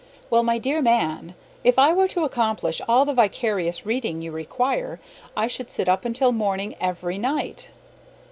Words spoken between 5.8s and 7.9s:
up until morning every night.